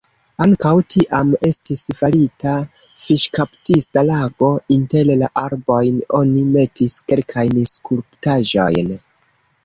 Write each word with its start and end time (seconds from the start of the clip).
Ankaŭ 0.43 0.69
tiam 0.91 1.33
estis 1.47 1.81
farita 1.97 2.53
fiŝkaptista 3.03 4.03
lago, 4.07 4.49
inter 4.77 5.11
la 5.23 5.29
arbojn 5.41 5.99
oni 6.21 6.47
metis 6.55 6.97
kelkajn 7.13 7.61
skulptaĵojn. 7.73 8.91